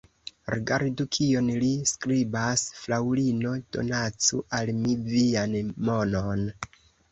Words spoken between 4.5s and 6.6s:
al mi vian monon!